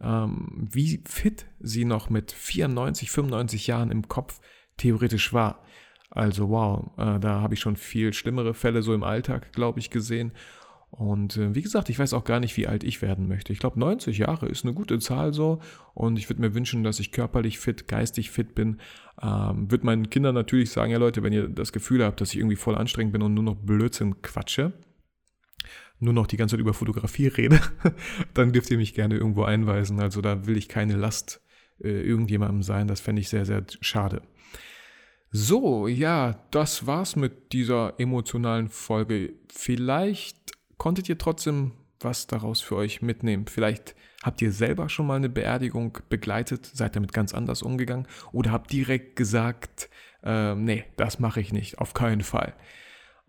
ähm, 0.00 0.68
wie 0.72 1.00
fit 1.04 1.46
sie 1.60 1.84
noch 1.84 2.10
mit 2.10 2.32
94, 2.32 3.10
95 3.10 3.66
Jahren 3.66 3.90
im 3.90 4.08
Kopf 4.08 4.40
theoretisch 4.76 5.32
war. 5.32 5.64
Also 6.10 6.48
wow, 6.48 6.90
äh, 6.96 7.18
da 7.18 7.40
habe 7.40 7.54
ich 7.54 7.60
schon 7.60 7.76
viel 7.76 8.12
schlimmere 8.12 8.54
Fälle 8.54 8.82
so 8.82 8.94
im 8.94 9.02
Alltag, 9.02 9.52
glaube 9.52 9.80
ich, 9.80 9.90
gesehen. 9.90 10.32
Und 10.96 11.36
äh, 11.36 11.56
wie 11.56 11.62
gesagt, 11.62 11.88
ich 11.88 11.98
weiß 11.98 12.12
auch 12.12 12.22
gar 12.22 12.38
nicht, 12.38 12.56
wie 12.56 12.68
alt 12.68 12.84
ich 12.84 13.02
werden 13.02 13.26
möchte. 13.26 13.52
Ich 13.52 13.58
glaube, 13.58 13.80
90 13.80 14.18
Jahre 14.18 14.46
ist 14.46 14.64
eine 14.64 14.74
gute 14.74 15.00
Zahl 15.00 15.34
so. 15.34 15.58
Und 15.92 16.20
ich 16.20 16.30
würde 16.30 16.40
mir 16.40 16.54
wünschen, 16.54 16.84
dass 16.84 17.00
ich 17.00 17.10
körperlich 17.10 17.58
fit, 17.58 17.88
geistig 17.88 18.30
fit 18.30 18.54
bin. 18.54 18.78
Ähm, 19.20 19.68
würde 19.72 19.86
meinen 19.86 20.08
Kindern 20.08 20.36
natürlich 20.36 20.70
sagen, 20.70 20.92
ja 20.92 20.98
Leute, 20.98 21.24
wenn 21.24 21.32
ihr 21.32 21.48
das 21.48 21.72
Gefühl 21.72 22.04
habt, 22.04 22.20
dass 22.20 22.30
ich 22.30 22.38
irgendwie 22.38 22.54
voll 22.54 22.76
anstrengend 22.76 23.12
bin 23.12 23.22
und 23.22 23.34
nur 23.34 23.42
noch 23.42 23.56
Blödsinn 23.56 24.22
quatsche, 24.22 24.72
nur 25.98 26.12
noch 26.12 26.28
die 26.28 26.36
ganze 26.36 26.54
Zeit 26.54 26.60
über 26.60 26.74
Fotografie 26.74 27.26
rede, 27.26 27.58
dann 28.34 28.52
dürft 28.52 28.70
ihr 28.70 28.76
mich 28.76 28.94
gerne 28.94 29.16
irgendwo 29.16 29.42
einweisen. 29.42 29.98
Also 29.98 30.20
da 30.20 30.46
will 30.46 30.56
ich 30.56 30.68
keine 30.68 30.94
Last 30.94 31.43
äh, 31.82 31.88
irgendjemandem 31.88 32.62
sein. 32.62 32.88
Das 32.88 33.00
fände 33.00 33.20
ich 33.20 33.28
sehr, 33.28 33.44
sehr 33.44 33.64
schade. 33.80 34.22
So, 35.30 35.88
ja, 35.88 36.38
das 36.50 36.86
war's 36.86 37.16
mit 37.16 37.52
dieser 37.52 37.94
emotionalen 37.98 38.68
Folge. 38.68 39.34
Vielleicht 39.52 40.52
konntet 40.78 41.08
ihr 41.08 41.18
trotzdem 41.18 41.72
was 42.04 42.26
daraus 42.26 42.60
für 42.60 42.76
euch 42.76 43.02
mitnehmen. 43.02 43.46
Vielleicht 43.46 43.96
habt 44.22 44.40
ihr 44.42 44.52
selber 44.52 44.88
schon 44.88 45.06
mal 45.06 45.16
eine 45.16 45.28
Beerdigung 45.28 45.98
begleitet, 46.08 46.66
seid 46.66 46.94
damit 46.94 47.12
ganz 47.12 47.34
anders 47.34 47.62
umgegangen 47.62 48.06
oder 48.32 48.52
habt 48.52 48.72
direkt 48.72 49.16
gesagt, 49.16 49.88
äh, 50.22 50.54
nee, 50.54 50.84
das 50.96 51.18
mache 51.18 51.40
ich 51.40 51.52
nicht, 51.52 51.78
auf 51.78 51.94
keinen 51.94 52.22
Fall. 52.22 52.54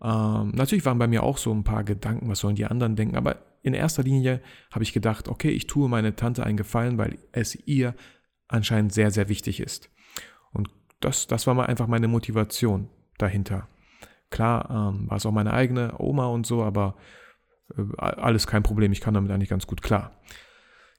Ähm, 0.02 0.50
natürlich 0.54 0.84
waren 0.84 0.98
bei 0.98 1.08
mir 1.08 1.22
auch 1.22 1.38
so 1.38 1.52
ein 1.52 1.64
paar 1.64 1.84
Gedanken, 1.84 2.28
was 2.28 2.40
sollen 2.40 2.56
die 2.56 2.66
anderen 2.66 2.96
denken, 2.96 3.16
aber 3.16 3.38
in 3.62 3.74
erster 3.74 4.02
Linie 4.02 4.40
habe 4.70 4.84
ich 4.84 4.92
gedacht, 4.92 5.28
okay, 5.28 5.50
ich 5.50 5.66
tue 5.66 5.88
meine 5.88 6.14
Tante 6.14 6.44
einen 6.44 6.56
Gefallen, 6.56 6.98
weil 6.98 7.18
es 7.32 7.58
ihr 7.66 7.94
anscheinend 8.48 8.92
sehr, 8.92 9.10
sehr 9.10 9.28
wichtig 9.28 9.60
ist. 9.60 9.90
Und 10.52 10.70
das, 11.00 11.26
das 11.26 11.46
war 11.46 11.54
mal 11.54 11.66
einfach 11.66 11.86
meine 11.86 12.08
Motivation 12.08 12.88
dahinter. 13.18 13.68
Klar, 14.30 14.70
ähm, 14.70 15.08
war 15.08 15.16
es 15.16 15.26
auch 15.26 15.32
meine 15.32 15.52
eigene 15.52 15.94
Oma 15.98 16.26
und 16.26 16.46
so, 16.46 16.62
aber 16.62 16.96
äh, 17.76 17.82
alles 17.98 18.46
kein 18.46 18.62
Problem. 18.62 18.92
Ich 18.92 19.00
kann 19.00 19.14
damit 19.14 19.30
eigentlich 19.30 19.48
ganz 19.48 19.66
gut 19.66 19.82
klar. 19.82 20.20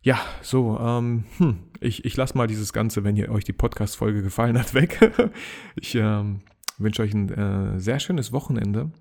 Ja, 0.02 0.20
so, 0.42 0.80
ähm, 0.80 1.26
hm, 1.38 1.58
ich, 1.82 2.06
ich 2.06 2.16
lasse 2.16 2.38
mal 2.38 2.48
dieses 2.48 2.72
Ganze, 2.72 3.04
wenn 3.04 3.18
ihr 3.18 3.32
euch 3.32 3.44
die 3.44 3.54
Podcast-Folge 3.54 4.22
gefallen 4.22 4.58
hat, 4.58 4.74
weg. 4.74 5.00
ich 5.76 5.96
ähm, 5.96 6.42
wünsche 6.78 7.02
euch 7.02 7.14
ein 7.14 7.30
äh, 7.30 7.80
sehr 7.80 8.00
schönes 8.00 8.32
Wochenende. 8.32 8.92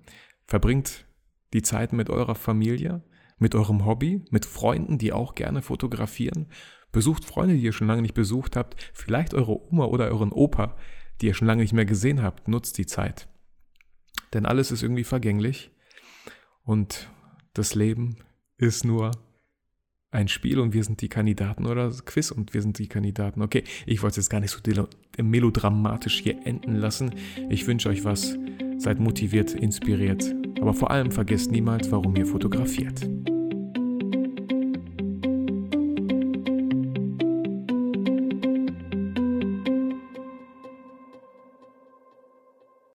Verbringt 0.45 1.05
die 1.53 1.61
Zeit 1.61 1.93
mit 1.93 2.09
eurer 2.09 2.35
Familie, 2.35 3.03
mit 3.37 3.55
eurem 3.55 3.85
Hobby, 3.85 4.25
mit 4.31 4.45
Freunden, 4.45 4.97
die 4.97 5.13
auch 5.13 5.35
gerne 5.35 5.61
fotografieren. 5.61 6.47
Besucht 6.91 7.25
Freunde, 7.25 7.55
die 7.55 7.63
ihr 7.63 7.73
schon 7.73 7.87
lange 7.87 8.01
nicht 8.01 8.13
besucht 8.13 8.55
habt, 8.55 8.75
vielleicht 8.93 9.33
eure 9.33 9.61
Oma 9.71 9.85
oder 9.85 10.05
euren 10.05 10.31
Opa, 10.31 10.75
die 11.21 11.27
ihr 11.27 11.33
schon 11.33 11.47
lange 11.47 11.61
nicht 11.61 11.73
mehr 11.73 11.85
gesehen 11.85 12.21
habt. 12.23 12.47
Nutzt 12.47 12.77
die 12.77 12.85
Zeit. 12.85 13.27
Denn 14.33 14.45
alles 14.45 14.71
ist 14.71 14.83
irgendwie 14.83 15.03
vergänglich 15.03 15.71
und 16.63 17.09
das 17.53 17.75
Leben 17.75 18.17
ist 18.57 18.83
nur 18.83 19.11
ein 20.11 20.27
Spiel 20.27 20.59
und 20.59 20.73
wir 20.73 20.83
sind 20.83 21.01
die 21.01 21.09
Kandidaten 21.09 21.65
oder 21.65 21.91
Quiz 22.05 22.31
und 22.31 22.53
wir 22.53 22.61
sind 22.61 22.79
die 22.79 22.87
Kandidaten. 22.87 23.41
Okay, 23.41 23.63
ich 23.85 24.01
wollte 24.01 24.19
es 24.19 24.25
jetzt 24.25 24.29
gar 24.29 24.39
nicht 24.39 24.51
so 24.51 24.87
melodramatisch 25.21 26.21
hier 26.21 26.45
enden 26.45 26.75
lassen. 26.75 27.13
Ich 27.49 27.67
wünsche 27.67 27.89
euch 27.89 28.03
was. 28.03 28.37
Seid 28.77 28.99
motiviert, 28.99 29.53
inspiriert, 29.53 30.35
aber 30.61 30.73
vor 30.73 30.91
allem 30.91 31.11
vergesst 31.11 31.51
niemals, 31.51 31.91
warum 31.91 32.15
ihr 32.15 32.27
fotografiert. 32.27 33.09